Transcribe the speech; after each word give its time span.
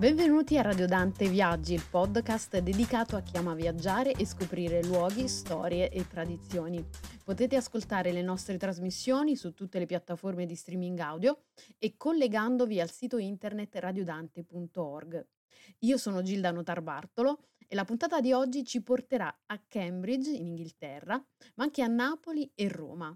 Benvenuti 0.00 0.56
a 0.56 0.62
Radio 0.62 0.86
Dante 0.86 1.28
Viaggi, 1.28 1.74
il 1.74 1.84
podcast 1.86 2.56
dedicato 2.60 3.16
a 3.16 3.20
chi 3.20 3.36
ama 3.36 3.52
viaggiare 3.52 4.12
e 4.12 4.24
scoprire 4.24 4.82
luoghi, 4.82 5.28
storie 5.28 5.90
e 5.90 6.08
tradizioni. 6.08 6.82
Potete 7.22 7.56
ascoltare 7.56 8.10
le 8.10 8.22
nostre 8.22 8.56
trasmissioni 8.56 9.36
su 9.36 9.52
tutte 9.52 9.78
le 9.78 9.84
piattaforme 9.84 10.46
di 10.46 10.54
streaming 10.54 10.98
audio 11.00 11.42
e 11.76 11.98
collegandovi 11.98 12.80
al 12.80 12.90
sito 12.90 13.18
internet 13.18 13.76
radiodante.org. 13.76 15.26
Io 15.80 15.98
sono 15.98 16.22
Gilda 16.22 16.50
Notarbartolo 16.50 17.48
e 17.68 17.74
la 17.74 17.84
puntata 17.84 18.22
di 18.22 18.32
oggi 18.32 18.64
ci 18.64 18.82
porterà 18.82 19.42
a 19.44 19.62
Cambridge, 19.68 20.30
in 20.30 20.46
Inghilterra, 20.46 21.22
ma 21.56 21.64
anche 21.64 21.82
a 21.82 21.88
Napoli 21.88 22.50
e 22.54 22.70
Roma. 22.70 23.14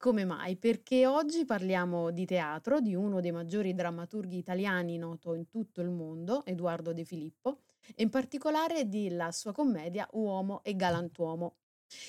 Come 0.00 0.24
mai? 0.24 0.56
Perché 0.56 1.08
oggi 1.08 1.44
parliamo 1.44 2.12
di 2.12 2.24
teatro, 2.24 2.78
di 2.78 2.94
uno 2.94 3.20
dei 3.20 3.32
maggiori 3.32 3.74
drammaturghi 3.74 4.36
italiani 4.36 4.96
noto 4.96 5.34
in 5.34 5.48
tutto 5.48 5.80
il 5.80 5.90
mondo, 5.90 6.46
Edoardo 6.46 6.92
De 6.92 7.02
Filippo, 7.04 7.62
e 7.96 8.04
in 8.04 8.08
particolare 8.08 8.88
della 8.88 9.32
sua 9.32 9.50
commedia 9.50 10.08
Uomo 10.12 10.62
e 10.62 10.76
Galantuomo. 10.76 11.56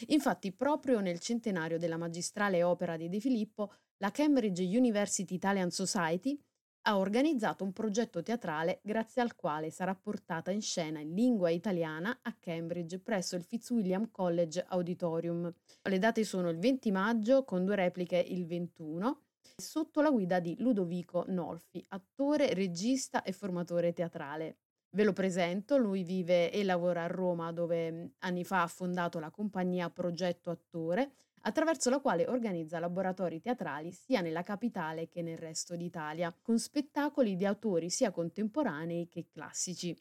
Infatti, 0.09 0.53
proprio 0.53 0.99
nel 0.99 1.19
centenario 1.19 1.79
della 1.79 1.97
magistrale 1.97 2.61
opera 2.61 2.95
di 2.95 3.09
De 3.09 3.19
Filippo, 3.19 3.71
la 3.97 4.11
Cambridge 4.11 4.63
University 4.63 5.33
Italian 5.33 5.71
Society 5.71 6.39
ha 6.83 6.97
organizzato 6.97 7.63
un 7.63 7.73
progetto 7.73 8.23
teatrale 8.23 8.79
grazie 8.83 9.21
al 9.21 9.35
quale 9.35 9.69
sarà 9.69 9.95
portata 9.95 10.51
in 10.51 10.61
scena 10.61 10.99
in 10.99 11.13
lingua 11.13 11.49
italiana 11.49 12.19
a 12.21 12.35
Cambridge 12.39 12.99
presso 12.99 13.35
il 13.35 13.43
Fitzwilliam 13.43 14.09
College 14.11 14.63
Auditorium. 14.67 15.53
Le 15.81 15.99
date 15.99 16.23
sono 16.23 16.49
il 16.49 16.57
20 16.57 16.91
maggio 16.91 17.43
con 17.43 17.65
due 17.65 17.75
repliche 17.75 18.17
il 18.17 18.45
21 18.45 19.21
sotto 19.57 20.01
la 20.01 20.09
guida 20.09 20.39
di 20.39 20.55
Ludovico 20.59 21.25
Nolfi, 21.27 21.83
attore, 21.89 22.53
regista 22.53 23.23
e 23.23 23.33
formatore 23.33 23.93
teatrale. 23.93 24.57
Ve 24.91 25.03
lo 25.03 25.13
presento, 25.13 25.77
lui 25.77 26.03
vive 26.03 26.51
e 26.51 26.63
lavora 26.63 27.03
a 27.03 27.07
Roma 27.07 27.51
dove 27.51 28.13
anni 28.19 28.43
fa 28.43 28.63
ha 28.63 28.67
fondato 28.67 29.19
la 29.19 29.29
compagnia 29.29 29.89
Progetto 29.89 30.49
Attore 30.49 31.11
attraverso 31.41 31.89
la 31.89 31.99
quale 31.99 32.27
organizza 32.27 32.79
laboratori 32.79 33.39
teatrali 33.39 33.91
sia 33.91 34.21
nella 34.21 34.43
capitale 34.43 35.07
che 35.07 35.21
nel 35.21 35.37
resto 35.37 35.75
d'Italia, 35.75 36.35
con 36.41 36.59
spettacoli 36.59 37.35
di 37.35 37.45
autori 37.45 37.89
sia 37.89 38.11
contemporanei 38.11 39.07
che 39.07 39.27
classici. 39.31 39.95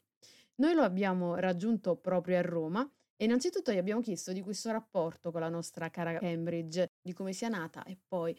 Noi 0.55 0.73
lo 0.73 0.81
abbiamo 0.81 1.35
raggiunto 1.35 1.95
proprio 1.95 2.37
a 2.37 2.41
Roma 2.41 2.89
e 3.15 3.25
innanzitutto 3.25 3.71
gli 3.71 3.77
abbiamo 3.77 4.01
chiesto 4.01 4.33
di 4.33 4.41
questo 4.41 4.71
rapporto 4.71 5.31
con 5.31 5.41
la 5.41 5.49
nostra 5.49 5.89
cara 5.89 6.17
Cambridge, 6.17 6.91
di 7.01 7.13
come 7.13 7.33
sia 7.33 7.49
nata 7.49 7.83
e 7.83 7.97
poi 8.07 8.37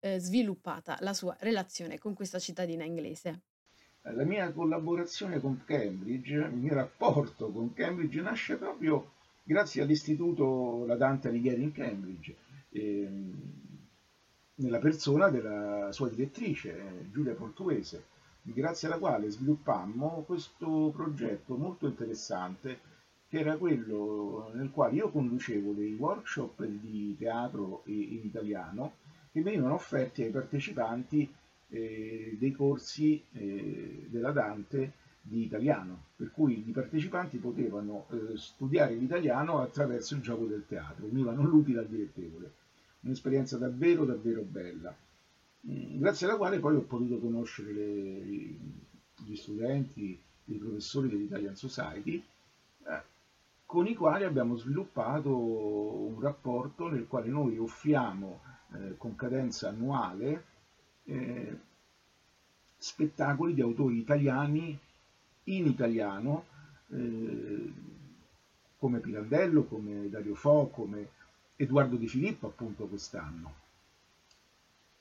eh, 0.00 0.18
sviluppata 0.18 0.96
la 1.00 1.12
sua 1.12 1.36
relazione 1.40 1.98
con 1.98 2.14
questa 2.14 2.38
cittadina 2.38 2.84
inglese. 2.84 3.40
La 4.02 4.24
mia 4.24 4.50
collaborazione 4.52 5.40
con 5.40 5.64
Cambridge, 5.66 6.34
il 6.34 6.52
mio 6.52 6.74
rapporto 6.74 7.50
con 7.50 7.74
Cambridge 7.74 8.20
nasce 8.20 8.56
proprio 8.56 9.16
grazie 9.48 9.80
all'istituto 9.80 10.84
La 10.84 10.96
Dante 10.96 11.28
Alighieri 11.28 11.62
in 11.62 11.72
Cambridge, 11.72 12.36
ehm, 12.68 13.32
nella 14.56 14.78
persona 14.78 15.30
della 15.30 15.90
sua 15.90 16.10
direttrice, 16.10 17.08
Giulia 17.10 17.32
Portuese, 17.32 18.04
grazie 18.42 18.88
alla 18.88 18.98
quale 18.98 19.30
sviluppammo 19.30 20.24
questo 20.26 20.92
progetto 20.94 21.56
molto 21.56 21.86
interessante 21.86 22.78
che 23.26 23.38
era 23.38 23.56
quello 23.56 24.50
nel 24.52 24.70
quale 24.70 24.96
io 24.96 25.08
conducevo 25.08 25.72
dei 25.72 25.94
workshop 25.94 26.64
di 26.64 27.16
teatro 27.18 27.84
in 27.86 28.20
italiano 28.24 28.96
che 29.32 29.40
venivano 29.40 29.74
offerti 29.74 30.24
ai 30.24 30.30
partecipanti 30.30 31.26
eh, 31.70 32.36
dei 32.38 32.52
corsi 32.52 33.22
eh, 33.32 34.08
della 34.10 34.30
Dante 34.30 34.92
di 35.28 35.44
italiano, 35.44 36.04
per 36.16 36.30
cui 36.32 36.66
i 36.66 36.72
partecipanti 36.72 37.36
potevano 37.36 38.06
eh, 38.10 38.36
studiare 38.36 38.94
l'italiano 38.94 39.60
attraverso 39.60 40.14
il 40.14 40.22
gioco 40.22 40.46
del 40.46 40.64
teatro, 40.66 41.04
univano 41.06 41.42
l'utile 41.42 41.80
al 41.80 41.86
direttevole. 41.86 42.52
Un'esperienza 43.00 43.58
davvero, 43.58 44.04
davvero 44.04 44.42
bella, 44.42 44.96
mm, 45.66 45.98
grazie 45.98 46.26
alla 46.26 46.36
quale 46.36 46.58
poi 46.58 46.76
ho 46.76 46.80
potuto 46.80 47.18
conoscere 47.18 47.72
le, 47.72 48.56
gli 49.16 49.36
studenti, 49.36 50.18
i 50.46 50.54
professori 50.54 51.08
dell'Italian 51.08 51.56
Society, 51.56 52.24
eh, 52.86 53.02
con 53.66 53.86
i 53.86 53.94
quali 53.94 54.24
abbiamo 54.24 54.56
sviluppato 54.56 55.36
un 55.36 56.18
rapporto 56.20 56.88
nel 56.88 57.06
quale 57.06 57.28
noi 57.28 57.58
offriamo 57.58 58.40
eh, 58.72 58.96
con 58.96 59.14
cadenza 59.14 59.68
annuale 59.68 60.44
eh, 61.04 61.58
spettacoli 62.78 63.52
di 63.52 63.60
autori 63.60 63.98
italiani 63.98 64.78
in 65.56 65.66
italiano, 65.66 66.46
eh, 66.90 67.72
come 68.78 68.98
Pirandello, 69.00 69.64
come 69.64 70.08
Dario 70.08 70.34
Fo, 70.34 70.68
come 70.68 71.08
Edoardo 71.56 71.96
Di 71.96 72.08
Filippo 72.08 72.46
appunto 72.46 72.86
quest'anno. 72.86 73.54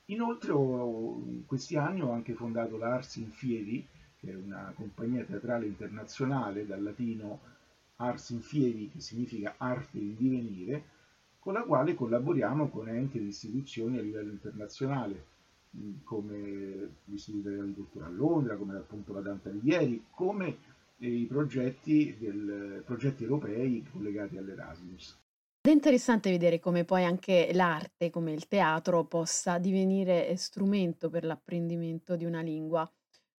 Inoltre 0.06 0.52
ho, 0.52 1.22
in 1.26 1.46
questi 1.46 1.76
anni 1.76 2.02
ho 2.02 2.12
anche 2.12 2.34
fondato 2.34 2.78
l'Ars 2.78 3.18
in 3.18 3.32
Fieri, 3.32 3.86
che 4.20 4.32
è 4.32 4.36
una 4.36 4.72
compagnia 4.76 5.24
teatrale 5.24 5.66
internazionale 5.66 6.66
dal 6.66 6.82
latino 6.82 7.40
Ars 7.98 8.30
in 8.30 8.42
Fieri, 8.42 8.90
che 8.90 9.02
significa 9.02 9.56
arte 9.58 9.98
in 9.98 10.16
divenire, 10.16 10.96
con 11.40 11.54
la 11.54 11.64
quale 11.64 11.94
collaboriamo 11.94 12.70
con 12.70 12.90
enti 12.90 13.18
ed 13.18 13.26
istituzioni 13.26 13.98
a 13.98 14.02
livello 14.02 14.32
internazionale, 14.32 15.26
come 16.04 16.98
l'Istituto 17.06 17.50
Italiano 17.50 17.68
di 17.68 17.74
Cultura 17.74 18.06
a 18.06 18.10
Londra, 18.10 18.56
come 18.56 18.76
appunto 18.76 19.14
la 19.14 19.22
Dante 19.22 19.50
Alighieri, 19.50 20.06
come 20.10 20.58
i 20.98 21.26
progetti, 21.26 22.16
del, 22.18 22.82
progetti 22.86 23.24
europei 23.24 23.86
collegati 23.92 24.38
all'Erasmus. 24.38 25.20
È 25.62 25.70
interessante 25.70 26.30
vedere 26.30 26.60
come 26.60 26.86
poi 26.86 27.04
anche 27.04 27.52
l'arte, 27.54 28.10
come 28.10 28.32
il 28.32 28.48
teatro, 28.48 29.04
possa 29.06 29.58
divenire 29.58 30.34
strumento 30.38 31.10
per 31.10 31.26
l'apprendimento 31.26 32.16
di 32.16 32.24
una 32.24 32.42
lingua, 32.42 32.90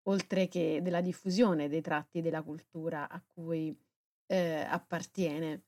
oltre 0.04 0.48
che 0.48 0.82
della 0.84 1.02
diffusione 1.02 1.70
dei 1.70 1.82
tratti 1.82 2.22
della 2.22 2.44
cultura 2.44 3.10
a 3.10 3.24
cui 3.26 3.74
eh, 4.26 4.66
appartiene. 4.70 5.67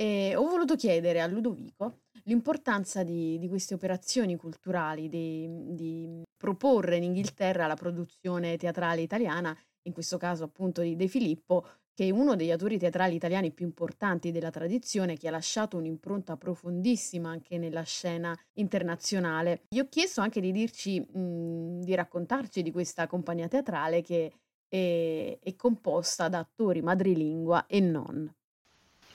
E 0.00 0.36
ho 0.36 0.46
voluto 0.46 0.76
chiedere 0.76 1.20
a 1.20 1.26
Ludovico 1.26 2.02
l'importanza 2.28 3.02
di, 3.02 3.36
di 3.38 3.48
queste 3.48 3.74
operazioni 3.74 4.36
culturali, 4.36 5.08
di, 5.08 5.48
di 5.74 6.22
proporre 6.36 6.96
in 6.96 7.02
Inghilterra 7.02 7.66
la 7.66 7.74
produzione 7.74 8.56
teatrale 8.56 9.00
italiana, 9.00 9.56
in 9.82 9.92
questo 9.92 10.16
caso 10.16 10.44
appunto 10.44 10.82
di 10.82 10.94
De 10.94 11.08
Filippo, 11.08 11.66
che 11.92 12.06
è 12.06 12.10
uno 12.10 12.36
degli 12.36 12.52
autori 12.52 12.78
teatrali 12.78 13.16
italiani 13.16 13.50
più 13.50 13.66
importanti 13.66 14.30
della 14.30 14.50
tradizione, 14.50 15.16
che 15.16 15.26
ha 15.26 15.32
lasciato 15.32 15.78
un'impronta 15.78 16.36
profondissima 16.36 17.30
anche 17.30 17.58
nella 17.58 17.82
scena 17.82 18.38
internazionale. 18.52 19.62
Gli 19.68 19.80
ho 19.80 19.88
chiesto 19.88 20.20
anche 20.20 20.40
di 20.40 20.52
dirci, 20.52 21.00
mh, 21.00 21.80
di 21.80 21.94
raccontarci 21.96 22.62
di 22.62 22.70
questa 22.70 23.08
compagnia 23.08 23.48
teatrale 23.48 24.02
che 24.02 24.32
è, 24.68 25.38
è 25.42 25.56
composta 25.56 26.28
da 26.28 26.38
attori 26.38 26.82
madrelingua 26.82 27.66
e 27.66 27.80
non 27.80 28.32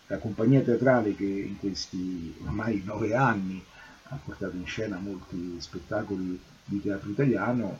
la 0.08 0.18
compagnia 0.18 0.62
teatrale 0.62 1.16
che 1.16 1.26
in 1.26 1.58
questi 1.58 2.36
ormai 2.44 2.82
nove 2.84 3.16
anni 3.16 3.64
ha 4.10 4.20
portato 4.24 4.56
in 4.56 4.66
scena 4.66 4.98
molti 4.98 5.56
spettacoli 5.60 6.40
di 6.66 6.82
teatro 6.82 7.10
italiano 7.10 7.80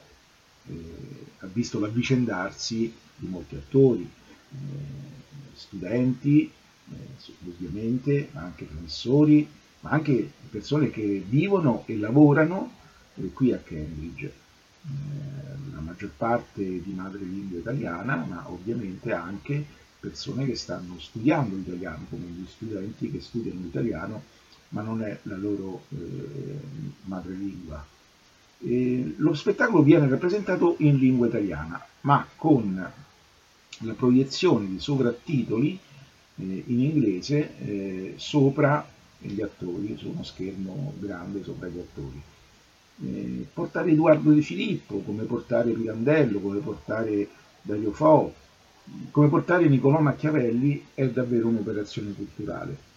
eh, 0.68 1.26
ha 1.40 1.48
visto 1.52 1.80
l'avvicendarsi 1.80 2.94
di 3.16 3.28
molti 3.28 3.56
attori, 3.56 4.10
eh, 4.52 4.56
studenti, 5.54 6.50
eh, 6.92 7.48
ovviamente, 7.48 8.30
ma 8.32 8.42
anche 8.42 8.66
professori, 8.66 9.48
ma 9.82 9.92
anche 9.92 10.32
persone 10.50 10.90
che 10.90 11.24
vivono 11.28 11.84
e 11.86 11.98
lavorano 11.98 12.72
eh, 13.16 13.32
qui 13.34 13.52
a 13.52 13.58
Cambridge. 13.58 14.26
Eh, 14.26 15.72
la 15.74 15.80
maggior 15.80 16.12
parte 16.16 16.64
di 16.64 16.94
madrelingua 16.96 17.60
italiana, 17.60 18.16
ma 18.16 18.50
ovviamente 18.50 19.12
anche 19.12 19.66
persone 20.04 20.46
che 20.46 20.56
stanno 20.56 21.00
studiando 21.00 21.56
l'italiano, 21.56 22.06
come 22.10 22.26
gli 22.26 22.46
studenti 22.46 23.10
che 23.10 23.22
studiano 23.22 23.62
l'italiano, 23.62 24.22
ma 24.70 24.82
non 24.82 25.02
è 25.02 25.18
la 25.24 25.38
loro 25.38 25.84
eh, 25.90 26.60
madrelingua. 27.04 27.86
E 28.60 29.14
lo 29.16 29.34
spettacolo 29.34 29.82
viene 29.82 30.10
rappresentato 30.10 30.76
in 30.80 30.98
lingua 30.98 31.28
italiana, 31.28 31.82
ma 32.02 32.28
con 32.36 32.92
la 33.78 33.94
proiezione 33.94 34.68
di 34.68 34.80
sovrattitoli 34.80 35.80
eh, 36.36 36.64
in 36.66 36.80
inglese 36.82 37.58
eh, 37.60 38.14
sopra 38.18 38.86
gli 39.20 39.42
attori, 39.42 39.96
su 39.98 40.10
uno 40.10 40.24
schermo 40.24 40.96
grande 41.00 41.44
sopra 41.44 41.70
gli 41.70 41.80
attori. 41.80 42.22
Eh, 43.06 43.48
portare 43.54 43.92
Edoardo 43.92 44.34
De 44.34 44.42
Filippo, 44.42 45.00
come 45.00 45.24
portare 45.24 45.72
Pirandello, 45.72 46.42
come 46.42 46.60
portare 46.60 47.30
Dario 47.62 47.94
Fo, 47.94 48.34
come 49.12 49.28
portare 49.28 49.68
Niccolò 49.68 50.00
Machiavelli 50.00 50.88
è 50.94 51.08
davvero 51.10 51.48
un'operazione 51.48 52.14
culturale 52.14 52.92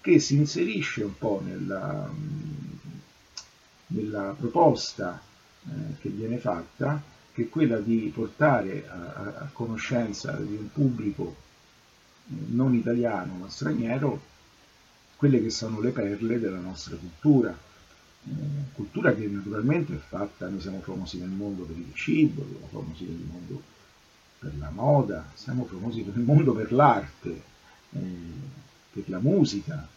che 0.00 0.18
si 0.18 0.36
inserisce 0.36 1.02
un 1.02 1.16
po' 1.16 1.40
nella, 1.42 2.12
nella 3.88 4.34
proposta 4.38 5.20
eh, 5.66 5.70
che 6.00 6.08
viene 6.10 6.38
fatta 6.38 7.02
che 7.32 7.42
è 7.42 7.48
quella 7.48 7.78
di 7.78 8.12
portare 8.14 8.86
a, 8.86 8.94
a 9.38 9.48
conoscenza 9.52 10.32
di 10.32 10.56
un 10.56 10.70
pubblico 10.70 11.36
non 12.26 12.74
italiano 12.74 13.34
ma 13.34 13.48
straniero 13.48 14.32
quelle 15.16 15.40
che 15.40 15.50
sono 15.50 15.80
le 15.80 15.90
perle 15.90 16.38
della 16.38 16.58
nostra 16.58 16.96
cultura, 16.96 17.56
eh, 18.26 18.30
cultura 18.74 19.14
che 19.14 19.26
naturalmente 19.26 19.94
è 19.94 19.98
fatta, 19.98 20.48
noi 20.48 20.60
siamo 20.60 20.80
famosi 20.80 21.18
nel 21.18 21.30
mondo 21.30 21.62
per 21.62 21.78
il 21.78 21.94
cibo, 21.94 22.44
siamo 22.46 22.84
famosi 22.84 23.04
nel 23.04 23.24
mondo 23.30 23.62
per 24.44 24.58
la 24.58 24.70
moda, 24.70 25.30
siamo 25.32 25.64
famosi 25.64 26.02
nel 26.02 26.22
mondo 26.22 26.52
per 26.52 26.70
l'arte, 26.70 27.42
eh, 27.92 28.00
per 28.92 29.08
la 29.08 29.18
musica, 29.18 29.88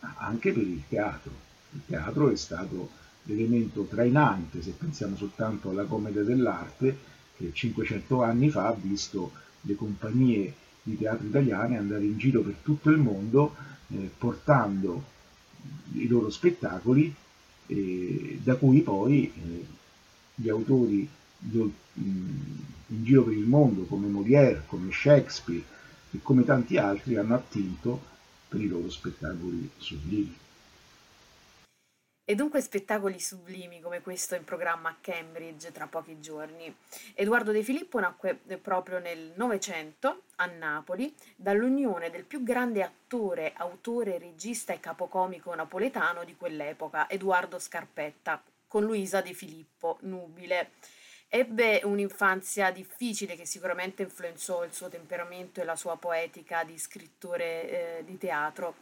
ma 0.00 0.14
anche 0.18 0.52
per 0.52 0.62
il 0.62 0.82
teatro. 0.86 1.32
Il 1.72 1.80
teatro 1.86 2.30
è 2.30 2.36
stato 2.36 2.90
l'elemento 3.22 3.84
trainante, 3.84 4.60
se 4.60 4.72
pensiamo 4.72 5.16
soltanto 5.16 5.70
alla 5.70 5.84
commedia 5.84 6.22
dell'arte, 6.22 6.98
che 7.36 7.50
500 7.52 8.22
anni 8.22 8.50
fa 8.50 8.66
ha 8.66 8.76
visto 8.78 9.32
le 9.62 9.74
compagnie 9.74 10.54
di 10.82 10.98
teatro 10.98 11.26
italiane 11.26 11.78
andare 11.78 12.04
in 12.04 12.18
giro 12.18 12.42
per 12.42 12.56
tutto 12.62 12.90
il 12.90 12.98
mondo 12.98 13.54
eh, 13.88 14.10
portando 14.16 15.16
i 15.94 16.06
loro 16.06 16.30
spettacoli 16.30 17.14
eh, 17.66 18.38
da 18.42 18.56
cui 18.56 18.80
poi 18.80 19.32
gli 20.34 20.48
autori 20.48 21.08
in 21.40 22.64
giro 22.86 23.22
per 23.24 23.32
il 23.32 23.46
mondo 23.46 23.84
come 23.84 24.08
Molière, 24.08 24.64
come 24.66 24.90
Shakespeare 24.92 25.64
e 26.10 26.20
come 26.22 26.44
tanti 26.44 26.76
altri 26.76 27.16
hanno 27.16 27.34
attinto 27.34 28.00
per 28.48 28.60
i 28.60 28.66
loro 28.66 28.90
spettacoli 28.90 29.70
sublimi. 29.76 30.38
E 32.30 32.34
dunque 32.34 32.60
spettacoli 32.60 33.18
sublimi 33.18 33.80
come 33.80 34.02
questo 34.02 34.34
in 34.34 34.44
programma 34.44 34.90
a 34.90 34.96
Cambridge 35.00 35.72
tra 35.72 35.86
pochi 35.86 36.20
giorni. 36.20 36.74
Edoardo 37.14 37.52
De 37.52 37.62
Filippo 37.62 37.98
nacque 38.00 38.38
proprio 38.60 38.98
nel 38.98 39.32
Novecento 39.36 40.24
a 40.36 40.44
Napoli 40.44 41.10
dall'unione 41.36 42.10
del 42.10 42.24
più 42.24 42.42
grande 42.42 42.82
attore, 42.82 43.54
autore, 43.56 44.18
regista 44.18 44.74
e 44.74 44.80
capocomico 44.80 45.54
napoletano 45.54 46.24
di 46.24 46.36
quell'epoca, 46.36 47.08
Edoardo 47.08 47.58
Scarpetta, 47.58 48.42
con 48.66 48.84
Luisa 48.84 49.22
De 49.22 49.32
Filippo, 49.32 49.96
nubile. 50.02 50.72
Ebbe 51.30 51.82
un'infanzia 51.84 52.70
difficile 52.70 53.36
che 53.36 53.44
sicuramente 53.44 54.02
influenzò 54.02 54.64
il 54.64 54.72
suo 54.72 54.88
temperamento 54.88 55.60
e 55.60 55.64
la 55.64 55.76
sua 55.76 55.98
poetica 55.98 56.64
di 56.64 56.78
scrittore 56.78 57.98
eh, 57.98 58.04
di 58.04 58.16
teatro 58.16 58.76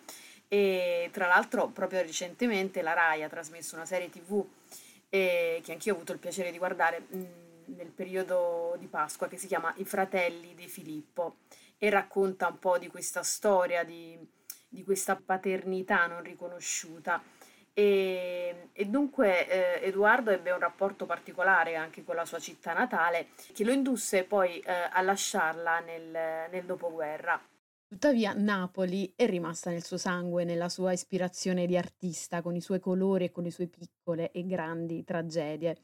e 0.46 1.08
tra 1.12 1.26
l'altro 1.26 1.66
proprio 1.66 2.02
recentemente 2.02 2.82
la 2.82 2.93
RAI 2.93 3.25
ha 3.25 3.28
trasmesso 3.28 3.75
una 3.75 3.84
serie 3.84 4.10
tv 4.10 4.46
eh, 5.08 5.60
che 5.64 5.72
anch'io 5.72 5.93
ho 5.93 5.96
avuto 5.96 6.12
il 6.12 6.20
piacere 6.20 6.52
di 6.52 6.58
guardare 6.58 7.00
mh, 7.08 7.25
nel 7.76 7.90
periodo 7.90 8.76
di 8.78 8.87
Pasqua 8.87 9.26
che 9.26 9.38
si 9.38 9.49
chiama 9.49 9.75
I 9.78 9.84
fratelli 9.84 10.54
di 10.54 10.69
Filippo 10.69 11.38
e 11.78 11.90
racconta 11.90 12.46
un 12.46 12.60
po' 12.60 12.78
di 12.78 12.87
questa 12.87 13.25
storia, 13.25 13.82
di, 13.82 14.16
di 14.69 14.84
questa 14.84 15.16
paternità 15.16 16.06
non 16.06 16.22
riconosciuta. 16.22 17.20
E, 17.78 18.70
e 18.73 18.87
dunque 18.87 19.81
eh, 19.82 19.87
Edoardo 19.88 20.31
ebbe 20.31 20.50
un 20.50 20.58
rapporto 20.58 21.05
particolare 21.05 21.76
anche 21.76 22.05
con 22.05 22.14
la 22.14 22.25
sua 22.25 22.38
città 22.38 22.73
natale 22.73 23.26
che 23.52 23.64
lo 23.64 23.70
indusse 23.70 24.25
poi 24.25 24.61
eh, 24.61 24.73
a 24.90 25.02
lasciarla 25.02 25.81
nel, 25.81 26.49
nel 26.50 26.64
dopoguerra. 26.64 27.38
Tuttavia 27.87 28.32
Napoli 28.32 29.12
è 29.14 29.26
rimasta 29.26 29.69
nel 29.69 29.84
suo 29.84 29.99
sangue, 29.99 30.44
nella 30.44 30.70
sua 30.70 30.93
ispirazione 30.93 31.67
di 31.67 31.76
artista, 31.76 32.40
con 32.40 32.56
i 32.56 32.62
suoi 32.62 32.81
colori 32.81 33.26
e 33.26 33.31
con 33.31 33.43
le 33.44 33.50
sue 33.50 33.67
piccole 33.67 34.31
e 34.31 34.46
grandi 34.46 35.05
tragedie. 35.05 35.76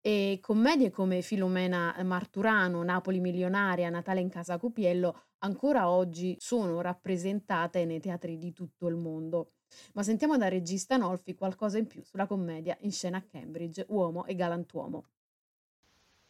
E 0.00 0.38
commedie 0.40 0.90
come 0.90 1.20
Filomena 1.20 1.94
Marturano, 2.04 2.82
Napoli 2.82 3.20
milionaria, 3.20 3.90
Natale 3.90 4.20
in 4.20 4.30
casa 4.30 4.56
Cupiello 4.56 5.26
ancora 5.40 5.90
oggi 5.90 6.36
sono 6.38 6.80
rappresentate 6.80 7.84
nei 7.84 8.00
teatri 8.00 8.38
di 8.38 8.52
tutto 8.52 8.88
il 8.88 8.96
mondo. 8.96 9.50
Ma 9.92 10.02
sentiamo 10.02 10.36
dal 10.36 10.50
regista 10.50 10.96
Nolfi 10.96 11.34
qualcosa 11.34 11.78
in 11.78 11.86
più 11.86 12.02
sulla 12.02 12.26
commedia 12.26 12.76
in 12.80 12.92
scena 12.92 13.18
a 13.18 13.22
Cambridge, 13.22 13.86
Uomo 13.88 14.24
e 14.26 14.34
Galantuomo. 14.34 15.04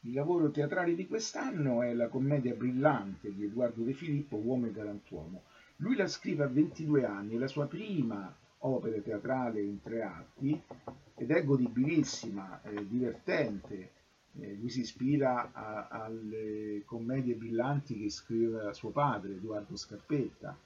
Il 0.06 0.12
lavoro 0.12 0.50
teatrale 0.50 0.94
di 0.94 1.06
quest'anno 1.06 1.82
è 1.82 1.94
la 1.94 2.08
commedia 2.08 2.54
brillante 2.54 3.32
di 3.32 3.44
Edoardo 3.44 3.82
De 3.82 3.94
Filippo, 3.94 4.36
Uomo 4.36 4.66
e 4.66 4.72
Galantuomo. 4.72 5.42
Lui 5.76 5.96
la 5.96 6.06
scrive 6.06 6.44
a 6.44 6.48
22 6.48 7.06
anni, 7.06 7.36
è 7.36 7.38
la 7.38 7.48
sua 7.48 7.66
prima 7.66 8.36
opera 8.58 9.00
teatrale 9.00 9.62
in 9.62 9.80
tre 9.80 10.02
atti 10.02 10.60
ed 11.16 11.30
è 11.30 11.44
godibilissima, 11.44 12.60
è 12.62 12.82
divertente. 12.84 13.92
Eh, 14.36 14.54
lui 14.54 14.68
si 14.68 14.80
ispira 14.80 15.52
a, 15.52 15.88
alle 15.88 16.82
commedie 16.84 17.34
brillanti 17.34 17.98
che 17.98 18.10
scriveva 18.10 18.72
suo 18.72 18.90
padre, 18.90 19.32
Edoardo 19.32 19.76
Scarpetta, 19.76 20.56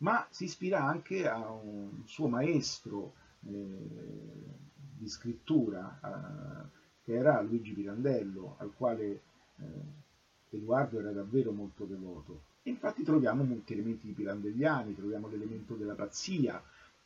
ma 0.00 0.26
si 0.30 0.44
ispira 0.44 0.82
anche 0.84 1.28
a 1.28 1.50
un 1.50 2.02
suo 2.06 2.28
maestro 2.28 3.14
eh, 3.46 4.58
di 4.96 5.08
scrittura, 5.08 5.98
eh, 6.02 6.78
che 7.04 7.14
era 7.14 7.40
Luigi 7.40 7.72
Pirandello, 7.72 8.56
al 8.58 8.72
quale 8.76 9.22
eh, 9.56 10.00
Edoardo 10.50 10.98
era 10.98 11.12
davvero 11.12 11.52
molto 11.52 11.84
devoto. 11.84 12.48
E 12.62 12.70
infatti 12.70 13.02
troviamo 13.02 13.42
molti 13.44 13.72
elementi 13.72 14.08
pirandelliani, 14.08 14.94
troviamo 14.94 15.28
l'elemento 15.28 15.74
della 15.74 15.94
pazzia 15.94 16.62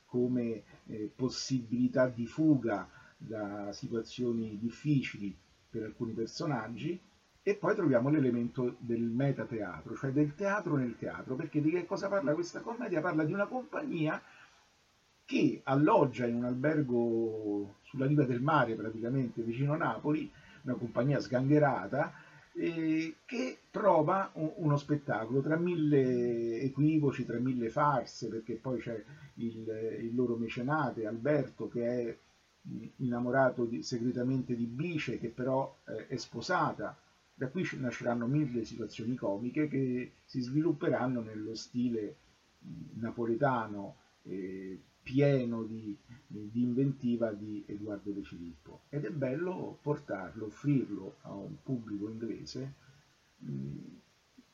come 0.06 0.62
eh, 0.87 1.11
possibilità 1.14 2.08
di 2.08 2.26
fuga 2.26 2.88
da 3.17 3.73
situazioni 3.73 4.58
difficili 4.58 5.35
per 5.70 5.85
alcuni 5.85 6.12
personaggi, 6.12 7.00
e 7.46 7.55
poi 7.56 7.75
troviamo 7.75 8.08
l'elemento 8.08 8.75
del 8.79 9.02
metateatro, 9.02 9.94
cioè 9.94 10.12
del 10.12 10.35
teatro 10.35 10.76
nel 10.76 10.96
teatro, 10.96 11.35
perché 11.35 11.61
di 11.61 11.70
che 11.70 11.85
cosa 11.85 12.08
parla 12.08 12.32
questa 12.32 12.61
commedia? 12.61 13.02
Parla 13.02 13.23
di 13.23 13.35
una 13.35 13.44
compagnia 13.44 14.20
che 15.26 15.61
alloggia 15.64 16.25
in 16.26 16.37
un 16.37 16.44
albergo 16.44 17.76
sulla 17.82 18.06
riva 18.06 18.25
del 18.25 18.41
mare, 18.41 18.75
praticamente 18.75 19.43
vicino 19.43 19.75
a 19.75 19.76
Napoli, 19.76 20.31
una 20.62 20.75
compagnia 20.75 21.20
sgangherata, 21.20 22.14
eh, 22.55 23.17
che 23.26 23.58
prova 23.70 24.31
uno 24.32 24.76
spettacolo 24.79 25.43
tra 25.43 25.56
mille 25.56 26.61
equivoci, 26.62 27.26
tra 27.26 27.38
mille 27.38 27.69
farse, 27.69 28.29
perché 28.29 28.55
poi 28.55 28.81
c'è 28.81 29.02
il, 29.35 29.99
il 30.00 30.14
loro 30.14 30.37
mecenate 30.37 31.05
Alberto 31.05 31.69
che 31.69 31.87
è 31.87 32.17
innamorato 32.97 33.67
di, 33.67 33.82
segretamente 33.82 34.56
di 34.56 34.64
Bice, 34.64 35.19
che 35.19 35.29
però 35.29 35.76
eh, 35.87 36.06
è 36.06 36.17
sposata. 36.17 36.97
Da 37.35 37.49
qui 37.49 37.69
nasceranno 37.79 38.26
mille 38.26 38.64
situazioni 38.64 39.17
comiche 39.17 39.69
che 39.69 40.12
si 40.25 40.41
svilupperanno 40.41 41.21
nello 41.21 41.55
stile 41.55 42.17
napoletano. 42.95 43.97
Eh, 44.23 44.81
pieno 45.05 45.64
di, 45.64 45.95
di, 46.26 46.62
inventiva 46.62 47.31
di 47.31 47.62
Edoardo 47.67 48.11
De 48.11 48.23
Filippo 48.23 48.85
ed 48.88 49.05
è 49.05 49.11
bello 49.11 49.79
portarlo, 49.83 50.47
offrirlo 50.47 51.17
a 51.21 51.35
un 51.35 51.62
pubblico 51.62 52.09
inglese 52.09 52.73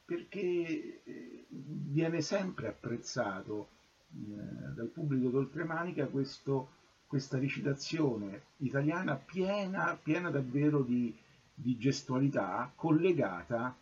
perché 0.05 1.03
eh, 1.05 1.47
viene 1.49 2.21
sempre 2.21 2.67
apprezzato 2.67 3.69
eh, 4.13 4.73
dal 4.75 4.91
pubblico 4.93 5.29
d'oltremanica 5.29 6.07
questo, 6.07 6.71
questa 7.07 7.39
recitazione 7.39 8.43
italiana 8.57 9.15
piena, 9.15 9.97
piena 10.03 10.31
davvero 10.31 10.83
di, 10.83 11.17
di 11.61 11.77
gestualità 11.77 12.71
collegata 12.75 13.77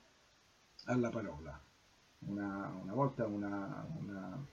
alla 0.85 1.11
parola. 1.11 1.61
Una, 2.20 2.73
una 2.82 2.92
volta 2.92 3.26
una, 3.26 3.87
una 3.99 4.44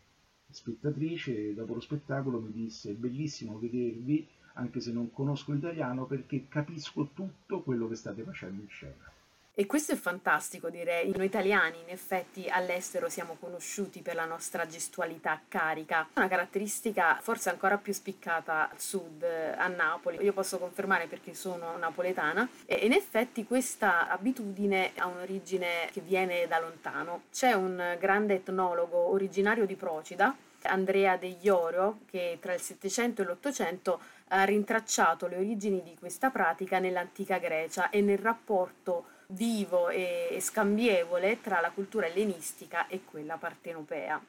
spettatrice 0.49 1.53
dopo 1.53 1.73
lo 1.73 1.79
spettacolo 1.79 2.39
mi 2.39 2.51
disse 2.51 2.91
è 2.91 2.93
bellissimo 2.93 3.57
vedervi 3.57 4.27
anche 4.53 4.79
se 4.79 4.91
non 4.91 5.11
conosco 5.11 5.51
l'italiano 5.51 6.05
perché 6.05 6.47
capisco 6.47 7.09
tutto 7.13 7.61
quello 7.61 7.87
che 7.87 7.95
state 7.95 8.23
facendo 8.23 8.61
in 8.61 8.69
scena. 8.69 9.11
E 9.57 9.65
questo 9.67 9.93
è 9.93 9.95
fantastico, 9.95 10.69
direi. 10.69 11.13
Noi 11.15 11.27
italiani, 11.27 11.79
in 11.79 11.89
effetti, 11.89 12.49
all'estero 12.49 13.07
siamo 13.07 13.37
conosciuti 13.39 14.01
per 14.01 14.13
la 14.13 14.25
nostra 14.25 14.67
gestualità 14.67 15.39
carica. 15.47 16.09
Una 16.15 16.27
caratteristica 16.27 17.17
forse 17.21 17.51
ancora 17.51 17.77
più 17.77 17.93
spiccata 17.93 18.69
al 18.69 18.81
sud, 18.81 19.23
a 19.23 19.67
Napoli. 19.67 20.21
Io 20.21 20.33
posso 20.33 20.57
confermare 20.57 21.07
perché 21.07 21.33
sono 21.33 21.77
napoletana. 21.77 22.45
E 22.65 22.85
in 22.85 22.91
effetti 22.91 23.45
questa 23.45 24.09
abitudine 24.09 24.91
ha 24.97 25.05
un'origine 25.05 25.87
che 25.93 26.01
viene 26.01 26.47
da 26.47 26.59
lontano. 26.59 27.23
C'è 27.31 27.53
un 27.53 27.95
grande 27.97 28.33
etnologo 28.33 29.09
originario 29.09 29.65
di 29.65 29.75
Procida, 29.77 30.35
Andrea 30.63 31.15
De 31.15 31.37
Iorio, 31.39 31.99
che 32.09 32.39
tra 32.41 32.53
il 32.53 32.59
Settecento 32.59 33.21
e 33.21 33.25
l'Ottocento 33.25 34.01
ha 34.29 34.43
rintracciato 34.43 35.27
le 35.27 35.37
origini 35.37 35.81
di 35.81 35.95
questa 35.97 36.29
pratica 36.29 36.79
nell'antica 36.79 37.37
Grecia 37.37 37.89
e 37.89 38.01
nel 38.01 38.17
rapporto 38.17 39.13
vivo 39.27 39.89
e 39.89 40.37
scambievole 40.41 41.41
tra 41.41 41.59
la 41.59 41.71
cultura 41.71 42.07
ellenistica 42.07 42.87
e 42.87 43.03
quella 43.03 43.37
partenopea. 43.37 44.21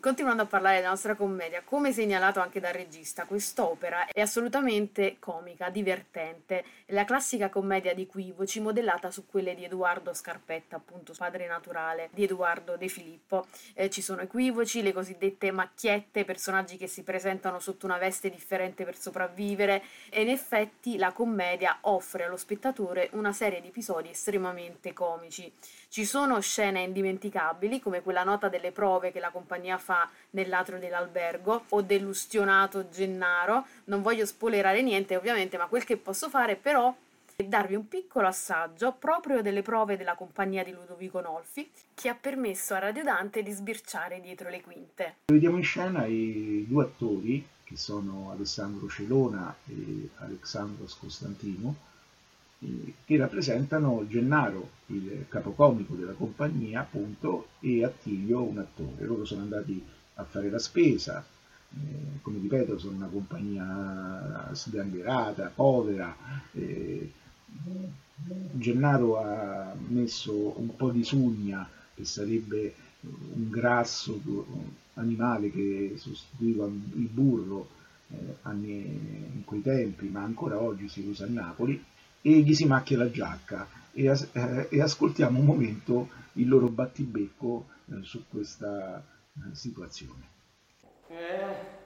Continuando 0.00 0.42
a 0.42 0.46
parlare 0.46 0.76
della 0.76 0.90
nostra 0.90 1.14
commedia, 1.14 1.62
come 1.64 1.92
segnalato 1.92 2.40
anche 2.40 2.60
dal 2.60 2.72
regista, 2.72 3.24
quest'opera 3.24 4.06
è 4.06 4.20
assolutamente 4.20 5.16
comica, 5.18 5.70
divertente, 5.70 6.64
è 6.84 6.92
la 6.92 7.04
classica 7.04 7.48
commedia 7.48 7.94
di 7.94 8.02
equivoci 8.02 8.60
modellata 8.60 9.10
su 9.10 9.26
quelle 9.26 9.54
di 9.54 9.64
Edoardo 9.64 10.12
Scarpetta, 10.12 10.76
appunto 10.76 11.14
padre 11.16 11.46
naturale 11.46 12.10
di 12.12 12.24
Edoardo 12.24 12.76
De 12.76 12.88
Filippo. 12.88 13.46
Eh, 13.74 13.90
ci 13.90 14.02
sono 14.02 14.20
equivoci, 14.20 14.82
le 14.82 14.92
cosiddette 14.92 15.50
macchiette, 15.50 16.24
personaggi 16.24 16.76
che 16.76 16.86
si 16.86 17.02
presentano 17.02 17.58
sotto 17.58 17.86
una 17.86 17.98
veste 17.98 18.30
differente 18.30 18.84
per 18.84 18.96
sopravvivere 18.96 19.82
e 20.10 20.20
in 20.20 20.28
effetti 20.28 20.96
la 20.96 21.12
commedia 21.12 21.78
offre 21.82 22.24
allo 22.24 22.36
spettatore 22.36 23.08
una 23.12 23.32
serie 23.32 23.60
di 23.60 23.68
episodi 23.68 24.10
estremamente 24.10 24.92
comici. 24.92 25.52
Ci 25.90 26.04
sono 26.04 26.38
scene 26.40 26.82
indimenticabili 26.82 27.80
come 27.80 28.02
quella 28.02 28.22
nota 28.22 28.50
delle 28.50 28.72
prove 28.72 29.10
che 29.10 29.20
la 29.20 29.30
compagnia 29.30 29.78
fa 29.88 30.10
nell'atrio 30.32 30.78
dell'albergo 30.78 31.64
o 31.70 31.80
dell'ustionato 31.80 32.90
Gennaro. 32.90 33.64
Non 33.84 34.02
voglio 34.02 34.26
spoilerare 34.26 34.82
niente 34.82 35.16
ovviamente, 35.16 35.56
ma 35.56 35.64
quel 35.64 35.84
che 35.84 35.96
posso 35.96 36.28
fare 36.28 36.56
però 36.56 36.94
è 37.34 37.44
darvi 37.44 37.74
un 37.74 37.88
piccolo 37.88 38.26
assaggio 38.26 38.92
proprio 38.92 39.40
delle 39.40 39.62
prove 39.62 39.96
della 39.96 40.14
compagnia 40.14 40.62
di 40.62 40.72
Ludovico 40.72 41.20
Nolfi 41.20 41.70
che 41.94 42.10
ha 42.10 42.14
permesso 42.14 42.74
a 42.74 42.80
Radio 42.80 43.02
Dante 43.02 43.42
di 43.42 43.50
sbirciare 43.50 44.20
dietro 44.20 44.50
le 44.50 44.60
quinte. 44.60 45.14
Vediamo 45.26 45.56
in 45.56 45.62
scena 45.62 46.04
i 46.04 46.66
due 46.68 46.84
attori 46.84 47.46
che 47.64 47.76
sono 47.76 48.30
Alessandro 48.30 48.88
Celona 48.88 49.54
e 49.66 50.10
Alexandro 50.16 50.84
Costantino 50.98 51.86
che 53.04 53.16
rappresentano 53.16 54.04
Gennaro, 54.08 54.70
il 54.86 55.26
capocomico 55.28 55.94
della 55.94 56.12
compagnia, 56.12 56.80
appunto, 56.80 57.48
e 57.60 57.84
Attilio, 57.84 58.42
un 58.42 58.58
attore. 58.58 59.04
Loro 59.04 59.24
sono 59.24 59.42
andati 59.42 59.82
a 60.14 60.24
fare 60.24 60.50
la 60.50 60.58
spesa, 60.58 61.24
eh, 61.70 62.20
come 62.20 62.38
ripeto, 62.40 62.78
sono 62.78 62.96
una 62.96 63.06
compagnia 63.06 64.50
sgangherata, 64.52 65.52
povera. 65.54 66.16
Eh, 66.52 67.12
Gennaro 68.52 69.18
ha 69.18 69.74
messo 69.88 70.58
un 70.58 70.74
po' 70.74 70.90
di 70.90 71.04
sugna, 71.04 71.68
che 71.94 72.04
sarebbe 72.04 72.74
un 73.00 73.48
grasso 73.48 74.20
animale 74.94 75.50
che 75.52 75.94
sostituiva 75.96 76.66
il 76.66 77.08
burro 77.08 77.68
eh, 78.08 78.34
in 78.50 79.42
quei 79.44 79.62
tempi, 79.62 80.08
ma 80.08 80.22
ancora 80.22 80.60
oggi 80.60 80.88
si 80.88 81.02
usa 81.02 81.24
a 81.24 81.28
Napoli 81.28 81.80
e 82.22 82.30
gli 82.30 82.54
si 82.54 82.66
macchia 82.66 82.98
la 82.98 83.10
giacca 83.10 83.66
e, 83.92 84.08
as- 84.08 84.28
eh, 84.32 84.68
e 84.70 84.80
ascoltiamo 84.80 85.38
un 85.38 85.44
momento 85.44 86.08
il 86.32 86.48
loro 86.48 86.68
battibecco 86.68 87.66
eh, 87.90 88.02
su 88.02 88.24
questa 88.28 88.98
eh, 88.98 89.54
situazione. 89.54 90.36
Eh, 91.08 91.76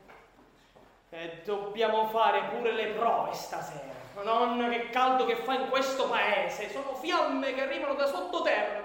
eh, 1.10 1.42
dobbiamo 1.44 2.08
fare 2.08 2.56
pure 2.56 2.74
le 2.74 2.92
prove 2.92 3.32
stasera. 3.34 4.00
Nonna, 4.22 4.68
che 4.68 4.90
caldo 4.90 5.24
che 5.24 5.36
fa 5.36 5.54
in 5.54 5.68
questo 5.68 6.08
paese! 6.08 6.68
Sono 6.70 6.94
fiamme 6.94 7.54
che 7.54 7.62
arrivano 7.62 7.94
da 7.94 8.06
sottoterra! 8.06 8.82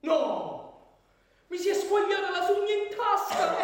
No! 0.00 0.73
Mi 1.54 1.60
si 1.60 1.68
è 1.68 1.74
sfogliata 1.74 2.30
la 2.30 2.42
sugna 2.42 2.72
in 2.72 2.96
tasca! 2.96 3.54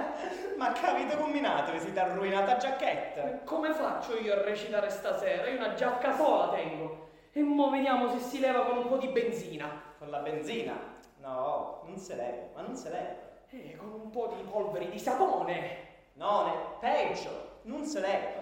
Ma 0.56 0.72
capito 0.72 1.18
combinato 1.18 1.72
che 1.72 1.80
si 1.80 1.92
ti 1.92 1.98
ha 1.98 2.04
arruinata 2.04 2.56
giacchetta? 2.56 3.40
Come 3.44 3.74
faccio 3.74 4.18
io 4.18 4.32
a 4.32 4.42
recitare 4.42 4.88
stasera? 4.88 5.46
Io 5.48 5.58
una 5.58 5.74
giacca 5.74 6.16
sola 6.16 6.54
tengo. 6.54 7.08
E 7.32 7.42
mo 7.42 7.68
vediamo 7.68 8.08
se 8.08 8.20
si 8.20 8.40
leva 8.40 8.64
con 8.64 8.78
un 8.78 8.88
po' 8.88 8.96
di 8.96 9.08
benzina. 9.08 9.68
Con 9.98 10.08
la 10.08 10.20
benzina? 10.20 10.72
No, 11.18 11.82
non 11.84 11.98
se 11.98 12.14
leva, 12.14 12.46
ma 12.54 12.62
non 12.62 12.74
se 12.74 12.88
leva. 12.88 13.14
E 13.50 13.76
con 13.76 13.92
un 13.92 14.08
po' 14.08 14.32
di 14.34 14.42
polveri 14.50 14.88
di 14.88 14.98
sapone. 14.98 15.76
No, 16.14 16.46
ne, 16.46 16.52
peggio, 16.80 17.58
non 17.64 17.84
se 17.84 18.00
leva. 18.00 18.40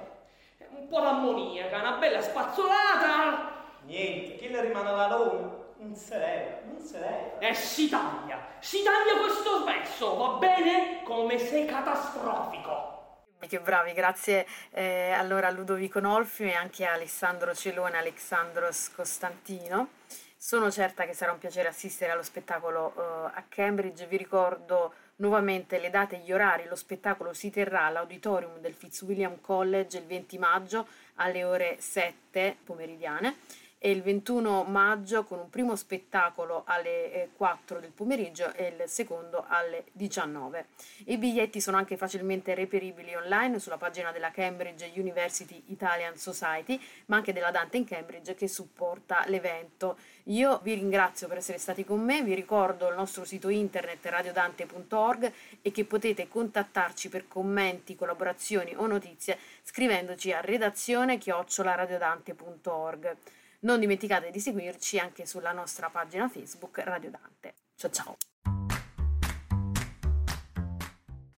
Un 0.76 0.86
po' 0.86 1.00
d'ammoniaca, 1.00 1.76
una 1.76 1.96
bella 1.96 2.20
spazzolata. 2.20 3.50
Niente, 3.84 4.36
chi 4.36 4.48
le 4.48 4.60
rimane 4.60 4.92
la 4.92 5.16
luna? 5.16 5.61
Non 5.82 5.96
se 5.96 6.16
leva, 6.16 6.58
non 6.64 6.80
se 6.80 7.00
leva. 7.00 7.38
E 7.40 7.54
si 7.54 7.88
taglia, 7.88 8.38
si 8.60 8.84
taglia 8.84 9.20
questo 9.20 9.64
pezzo, 9.64 10.14
va 10.14 10.38
bene? 10.38 11.02
Come 11.02 11.36
sei 11.38 11.66
catastrofico. 11.66 13.24
Che 13.40 13.58
bravi, 13.58 13.92
grazie 13.92 14.46
eh, 14.70 15.10
allora 15.10 15.48
a 15.48 15.50
Ludovico 15.50 15.98
Nolfi 15.98 16.44
e 16.44 16.52
anche 16.52 16.86
a 16.86 16.92
Alessandro 16.92 17.52
Celone 17.52 17.96
e 17.96 17.98
Alessandro 17.98 18.68
Costantino. 18.94 19.88
Sono 20.36 20.70
certa 20.70 21.04
che 21.04 21.14
sarà 21.14 21.32
un 21.32 21.38
piacere 21.38 21.66
assistere 21.66 22.12
allo 22.12 22.22
spettacolo 22.22 22.92
uh, 22.94 23.00
a 23.34 23.44
Cambridge. 23.48 24.06
Vi 24.06 24.16
ricordo 24.16 24.94
nuovamente 25.16 25.80
le 25.80 25.90
date 25.90 26.14
e 26.14 26.18
gli 26.20 26.32
orari. 26.32 26.66
Lo 26.68 26.76
spettacolo 26.76 27.32
si 27.32 27.50
terrà 27.50 27.86
all'auditorium 27.86 28.58
del 28.58 28.74
Fitzwilliam 28.74 29.40
College 29.40 29.98
il 29.98 30.06
20 30.06 30.38
maggio 30.38 30.86
alle 31.16 31.42
ore 31.42 31.76
7 31.80 32.58
pomeridiane 32.64 33.36
e 33.84 33.90
il 33.90 34.00
21 34.00 34.62
maggio 34.62 35.24
con 35.24 35.40
un 35.40 35.50
primo 35.50 35.74
spettacolo 35.74 36.62
alle 36.66 37.30
4 37.34 37.78
eh, 37.78 37.80
del 37.80 37.90
pomeriggio 37.90 38.54
e 38.54 38.76
il 38.78 38.84
secondo 38.88 39.44
alle 39.48 39.86
19. 39.90 40.66
I 41.06 41.18
biglietti 41.18 41.60
sono 41.60 41.78
anche 41.78 41.96
facilmente 41.96 42.54
reperibili 42.54 43.12
online 43.16 43.58
sulla 43.58 43.78
pagina 43.78 44.12
della 44.12 44.30
Cambridge 44.30 44.92
University 44.94 45.64
Italian 45.66 46.16
Society, 46.16 46.80
ma 47.06 47.16
anche 47.16 47.32
della 47.32 47.50
Dante 47.50 47.76
in 47.76 47.84
Cambridge 47.84 48.36
che 48.36 48.46
supporta 48.46 49.24
l'evento. 49.26 49.98
Io 50.26 50.60
vi 50.62 50.74
ringrazio 50.74 51.26
per 51.26 51.38
essere 51.38 51.58
stati 51.58 51.84
con 51.84 51.98
me, 52.00 52.22
vi 52.22 52.34
ricordo 52.34 52.88
il 52.88 52.94
nostro 52.94 53.24
sito 53.24 53.48
internet 53.48 54.06
radiodante.org 54.06 55.32
e 55.60 55.72
che 55.72 55.84
potete 55.84 56.28
contattarci 56.28 57.08
per 57.08 57.26
commenti, 57.26 57.96
collaborazioni 57.96 58.76
o 58.76 58.86
notizie 58.86 59.36
scrivendoci 59.64 60.30
a 60.32 60.40
redazione 60.40 61.18
chiocciolaradiodante.org. 61.18 63.16
Non 63.64 63.78
dimenticate 63.78 64.30
di 64.30 64.40
seguirci 64.40 64.98
anche 64.98 65.24
sulla 65.24 65.52
nostra 65.52 65.88
pagina 65.88 66.28
Facebook 66.28 66.78
Radio 66.78 67.10
Dante. 67.10 67.54
Ciao 67.76 67.90
ciao! 67.90 68.16